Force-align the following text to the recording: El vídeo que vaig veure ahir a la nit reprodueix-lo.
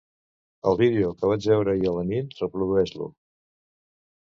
El 0.71 0.79
vídeo 0.79 1.11
que 1.19 1.29
vaig 1.33 1.45
veure 1.51 1.75
ahir 1.77 1.91
a 1.91 1.95
la 1.99 2.07
nit 2.15 2.35
reprodueix-lo. 2.41 3.13